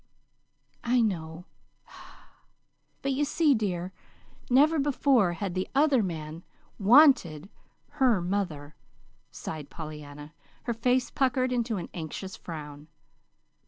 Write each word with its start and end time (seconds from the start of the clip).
"I 0.83 0.99
know; 0.99 1.45
but, 3.03 3.13
you 3.13 3.23
see, 3.23 3.53
dear, 3.53 3.93
never 4.49 4.79
before 4.79 5.33
had 5.33 5.53
the 5.53 5.67
other 5.75 6.01
man 6.01 6.41
WANTED 6.79 7.49
her 8.01 8.19
mother," 8.19 8.73
sighed 9.29 9.69
Pollyanna, 9.69 10.33
her 10.63 10.73
face 10.73 11.11
puckered 11.11 11.51
into 11.51 11.77
an 11.77 11.87
anxious 11.93 12.35
frown. 12.35 12.87